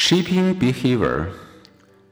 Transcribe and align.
Shaping 0.00 0.54
behavior. 0.54 1.30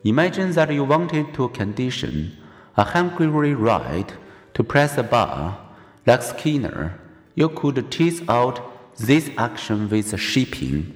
Imagine 0.04 0.52
that 0.52 0.70
you 0.70 0.84
wanted 0.84 1.32
to 1.32 1.48
condition 1.48 2.36
a 2.76 2.84
hungry 2.84 3.54
rat 3.54 4.12
to 4.52 4.62
press 4.62 4.98
a 4.98 5.02
bar. 5.02 5.58
Like 6.06 6.20
Skinner, 6.20 7.00
you 7.34 7.48
could 7.48 7.90
tease 7.90 8.20
out 8.28 8.60
this 8.98 9.30
action 9.38 9.88
with 9.88 10.20
shaping, 10.20 10.92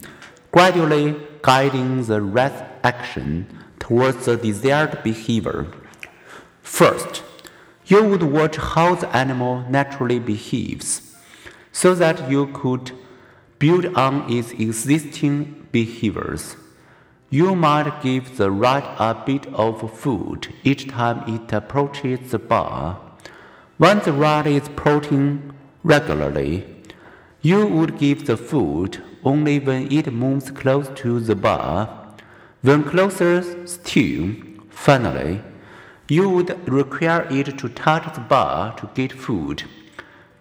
gradually 0.53 1.17
guiding 1.41 2.05
the 2.05 2.21
rat's 2.21 2.63
action 2.85 3.47
towards 3.79 4.27
the 4.27 4.37
desired 4.37 5.03
behavior. 5.03 5.69
First, 6.61 7.23
you 7.87 8.05
would 8.05 8.23
watch 8.23 8.57
how 8.57 8.97
the 8.97 9.09
animal 9.17 9.65
naturally 9.71 10.19
behaves, 10.19 11.17
so 11.73 11.95
that 11.95 12.31
you 12.31 12.49
could 12.49 12.93
build 13.59 13.87
on 13.97 14.31
its 14.31 14.51
existing 14.51 15.69
behaviors. 15.73 16.57
You 17.33 17.57
might 17.57 18.03
give 18.03 18.37
the 18.37 18.51
rat 18.51 18.85
a 18.99 19.15
bit 19.15 19.47
of 19.55 19.99
food 19.99 20.49
each 20.65 20.87
time 20.89 21.25
it 21.27 21.51
approaches 21.51 22.31
the 22.31 22.39
bar. 22.39 23.01
When 23.79 24.01
the 24.01 24.13
rat 24.13 24.47
is 24.47 24.69
protein 24.77 25.55
regularly, 25.83 26.67
you 27.41 27.67
would 27.67 27.97
give 27.97 28.27
the 28.27 28.37
food 28.37 29.03
only 29.25 29.59
when 29.61 29.91
it 29.91 30.13
moves 30.13 30.51
close 30.51 30.91
to 30.97 31.21
the 31.21 31.35
bar. 31.35 32.13
When 32.61 32.85
closer 32.85 33.67
still, 33.67 34.35
finally, 34.69 35.41
you 36.09 36.29
would 36.29 36.69
require 36.69 37.27
it 37.31 37.57
to 37.61 37.69
touch 37.71 38.13
the 38.15 38.21
bar 38.21 38.77
to 38.77 38.91
get 38.93 39.11
food. 39.11 39.63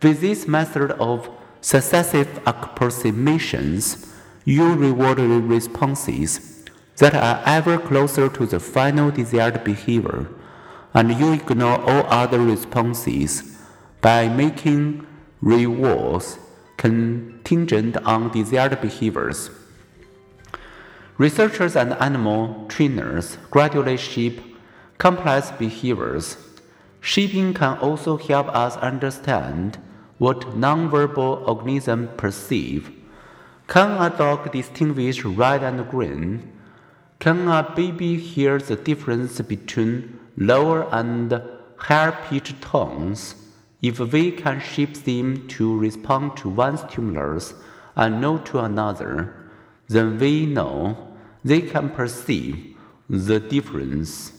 With 0.04 0.20
this 0.20 0.46
method 0.46 0.92
of 1.00 1.30
successive 1.62 2.42
approximations, 2.46 4.14
you 4.44 4.74
reward 4.74 5.20
responses 5.20 6.61
that 7.02 7.16
are 7.16 7.42
ever 7.48 7.80
closer 7.80 8.30
to 8.30 8.46
the 8.46 8.60
final 8.60 9.10
desired 9.10 9.64
behavior, 9.64 10.28
and 10.94 11.12
you 11.20 11.34
ignore 11.34 11.82
all 11.82 12.06
other 12.14 12.40
responses 12.40 13.58
by 14.02 14.30
making 14.30 15.04
rewards 15.42 16.38
contingent 16.78 17.98
on 18.06 18.30
desired 18.30 18.80
behaviors. 18.82 19.50
Researchers 21.18 21.76
and 21.76 21.94
animal 21.94 22.68
trainers 22.70 23.40
gradually 23.50 23.98
shape 23.98 24.40
complex 25.00 25.50
behaviors. 25.50 26.38
Shaping 27.00 27.56
can 27.56 27.80
also 27.80 28.18
help 28.18 28.48
us 28.50 28.78
understand 28.78 29.80
what 30.20 30.42
nonverbal 30.52 31.48
organisms 31.48 32.10
perceive. 32.16 32.92
Can 33.68 33.90
a 34.00 34.16
dog 34.16 34.52
distinguish 34.52 35.26
red 35.26 35.64
and 35.64 35.90
green? 35.90 36.61
Can 37.22 37.48
a 37.50 37.62
baby 37.76 38.18
hear 38.18 38.58
the 38.58 38.76
difference 38.76 39.40
between 39.42 40.20
lower 40.38 40.90
and 40.92 41.40
higher 41.76 42.14
pitched 42.14 42.60
tones? 42.64 43.36
If 43.80 44.00
we 44.00 44.32
can 44.32 44.60
shape 44.60 44.96
them 44.96 45.48
to 45.50 45.78
respond 45.78 46.36
to 46.38 46.50
one 46.50 46.80
stimulus 46.80 47.54
and 47.96 48.22
not 48.22 48.48
to 48.48 48.62
another, 48.62 49.36
then 49.88 50.18
we 50.18 50.48
know 50.48 50.98
they 51.46 51.62
can 51.62 51.92
perceive 51.92 52.76
the 53.08 53.40
difference. 53.40 54.34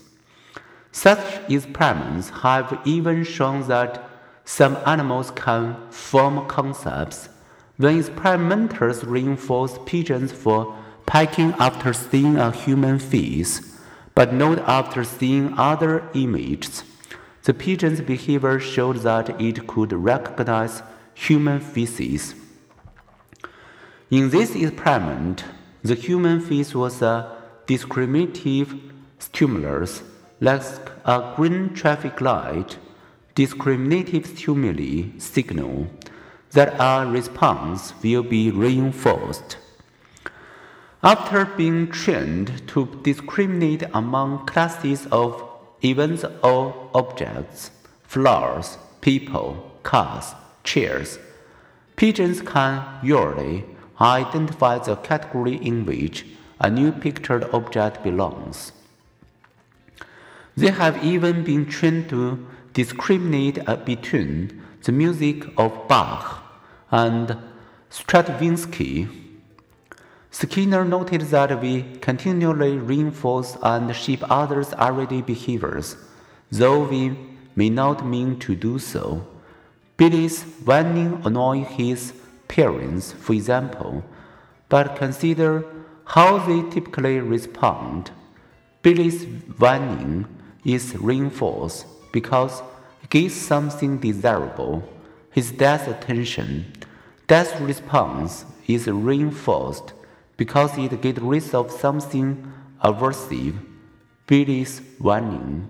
Such 0.90 1.48
experiments 1.48 2.30
have 2.30 2.80
even 2.84 3.22
shown 3.22 3.62
that 3.68 4.10
some 4.44 4.76
animals 4.86 5.30
can 5.30 5.76
form 5.90 6.48
concepts. 6.48 7.28
When 7.76 8.00
experimenters 8.00 9.04
reinforce 9.04 9.78
pigeons 9.86 10.32
for 10.32 10.76
pecking 11.12 11.52
after 11.58 11.92
seeing 11.92 12.36
a 12.38 12.50
human 12.50 12.98
face, 12.98 13.78
but 14.14 14.32
not 14.32 14.58
after 14.60 15.04
seeing 15.04 15.52
other 15.58 16.02
images. 16.14 16.84
The 17.42 17.52
pigeon's 17.52 18.00
behavior 18.00 18.58
showed 18.58 18.96
that 19.08 19.38
it 19.38 19.66
could 19.66 19.92
recognize 19.92 20.82
human 21.12 21.60
faces. 21.60 22.34
In 24.10 24.30
this 24.30 24.54
experiment, 24.54 25.44
the 25.82 25.96
human 25.96 26.40
face 26.40 26.74
was 26.74 27.02
a 27.02 27.30
discriminative 27.66 28.74
stimulus, 29.18 30.02
like 30.40 30.62
a 31.04 31.34
green 31.36 31.74
traffic 31.74 32.22
light, 32.22 32.78
discriminative 33.34 34.24
stimuli 34.28 35.10
signal 35.18 35.88
that 36.52 36.80
our 36.80 37.06
response 37.06 37.92
will 38.02 38.22
be 38.22 38.50
reinforced. 38.50 39.58
After 41.04 41.44
being 41.44 41.88
trained 41.90 42.68
to 42.68 42.86
discriminate 43.02 43.82
among 43.92 44.46
classes 44.46 45.08
of 45.10 45.42
events 45.82 46.24
or 46.44 46.90
objects, 46.94 47.72
flowers, 48.04 48.78
people, 49.00 49.72
cars, 49.82 50.32
chairs, 50.62 51.18
pigeons 51.96 52.40
can 52.40 52.84
usually 53.02 53.64
identify 54.00 54.78
the 54.78 54.94
category 54.94 55.56
in 55.56 55.84
which 55.86 56.24
a 56.60 56.70
new 56.70 56.92
pictured 56.92 57.52
object 57.52 58.04
belongs. 58.04 58.70
They 60.56 60.70
have 60.70 61.04
even 61.04 61.42
been 61.42 61.66
trained 61.66 62.10
to 62.10 62.46
discriminate 62.74 63.58
uh, 63.68 63.74
between 63.74 64.62
the 64.84 64.92
music 64.92 65.46
of 65.58 65.88
Bach 65.88 66.44
and 66.92 67.36
Stravinsky 67.90 69.08
Skinner 70.34 70.82
noted 70.82 71.20
that 71.20 71.60
we 71.60 71.82
continually 72.00 72.78
reinforce 72.78 73.58
and 73.62 73.94
shape 73.94 74.24
others' 74.30 74.72
already 74.72 75.20
behaviors, 75.20 75.96
though 76.50 76.84
we 76.84 77.14
may 77.54 77.68
not 77.68 78.06
mean 78.06 78.38
to 78.38 78.56
do 78.56 78.78
so. 78.78 79.26
Billy's 79.98 80.42
whining 80.64 81.20
annoys 81.26 81.66
his 81.68 82.14
parents, 82.48 83.12
for 83.12 83.34
example, 83.34 84.02
but 84.70 84.96
consider 84.96 85.66
how 86.06 86.38
they 86.38 86.62
typically 86.70 87.20
respond. 87.20 88.10
Billy's 88.80 89.24
whining 89.58 90.26
is 90.64 90.96
reinforced 90.96 91.84
because 92.10 92.62
it 93.02 93.10
gets 93.10 93.34
something 93.34 93.98
desirable, 93.98 94.82
his 95.30 95.52
dad's 95.52 95.86
attention. 95.88 96.72
Dad's 97.26 97.54
response 97.60 98.46
is 98.66 98.88
reinforced 98.88 99.92
because 100.36 100.76
it 100.78 101.00
gets 101.00 101.20
rid 101.20 101.54
of 101.54 101.70
something 101.70 102.52
aversive, 102.82 103.58
Billy's 104.26 104.80
whining. 104.98 105.68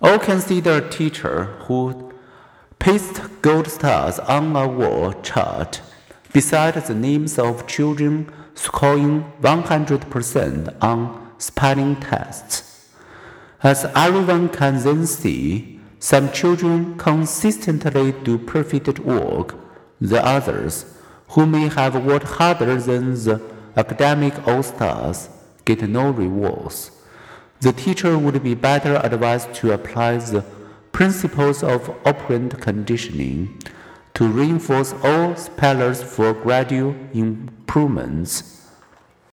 Or 0.00 0.18
consider 0.18 0.78
a 0.78 0.90
teacher 0.90 1.44
who 1.66 2.12
pastes 2.78 3.20
gold 3.40 3.68
stars 3.68 4.18
on 4.18 4.56
a 4.56 4.66
wall 4.66 5.12
chart 5.22 5.80
beside 6.32 6.74
the 6.74 6.94
names 6.94 7.38
of 7.38 7.66
children 7.66 8.32
scoring 8.54 9.24
100% 9.40 10.76
on 10.82 11.32
spelling 11.38 11.96
tests. 11.96 12.88
As 13.62 13.84
everyone 13.94 14.48
can 14.48 14.82
then 14.82 15.06
see, 15.06 15.80
some 16.00 16.32
children 16.32 16.98
consistently 16.98 18.10
do 18.24 18.36
perfect 18.36 18.98
work, 18.98 19.54
the 20.00 20.24
others 20.24 20.84
who 21.32 21.46
may 21.46 21.68
have 21.68 22.04
worked 22.04 22.26
harder 22.26 22.76
than 22.76 23.14
the 23.14 23.40
academic 23.76 24.46
all-stars 24.46 25.28
get 25.64 25.82
no 25.88 26.10
rewards. 26.10 26.90
The 27.60 27.72
teacher 27.72 28.18
would 28.18 28.42
be 28.42 28.54
better 28.54 29.00
advised 29.02 29.54
to 29.54 29.72
apply 29.72 30.18
the 30.18 30.44
principles 30.92 31.62
of 31.62 31.88
operant 32.04 32.60
conditioning 32.60 33.62
to 34.14 34.26
reinforce 34.26 34.92
all 35.02 35.34
spellers 35.36 36.02
for 36.02 36.34
gradual 36.34 36.94
improvements 37.14 38.61